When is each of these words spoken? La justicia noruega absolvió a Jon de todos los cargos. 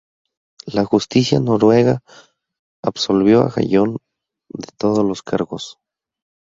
La 0.65 0.83
justicia 0.83 1.39
noruega 1.39 2.01
absolvió 2.81 3.41
a 3.43 3.51
Jon 3.71 3.97
de 4.49 4.67
todos 4.75 5.05
los 5.05 5.21
cargos. 5.21 5.77